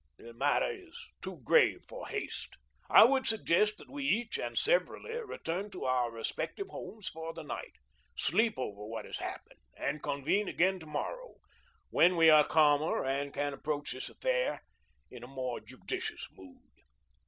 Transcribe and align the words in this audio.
The 0.17 0.33
matter 0.33 0.65
is 0.65 0.97
too 1.21 1.41
grave 1.43 1.83
for 1.87 2.07
haste. 2.07 2.57
I 2.89 3.03
would 3.03 3.27
suggest 3.27 3.77
that 3.77 3.87
we 3.91 4.03
each 4.03 4.39
and 4.39 4.57
severally 4.57 5.13
return 5.17 5.69
to 5.69 5.85
our 5.85 6.09
respective 6.09 6.69
homes 6.69 7.07
for 7.07 7.33
the 7.35 7.43
night, 7.43 7.73
sleep 8.17 8.55
over 8.57 8.83
what 8.83 9.05
has 9.05 9.17
happened, 9.19 9.59
and 9.77 10.01
convene 10.01 10.47
again 10.47 10.79
to 10.79 10.87
morrow, 10.87 11.35
when 11.91 12.15
we 12.15 12.31
are 12.31 12.43
calmer 12.43 13.05
and 13.05 13.31
can 13.31 13.53
approach 13.53 13.91
this 13.91 14.09
affair 14.09 14.63
in 15.11 15.23
a 15.23 15.27
more 15.27 15.59
judicious 15.59 16.27
mood. 16.33 16.57